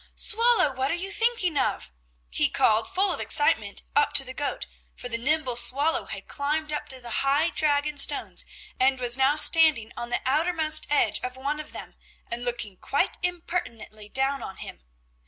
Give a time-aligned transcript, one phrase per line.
[0.15, 0.73] Swallow!
[0.73, 1.91] what are you thinking of?"
[2.31, 6.73] he called full of excitement, up to the goat, for the nimble Swallow had climbed
[6.73, 8.43] up to the high Dragon stones
[8.79, 11.93] and was now standing on the outermost edge of one of them
[12.31, 14.81] and looking quite impertinently down on him.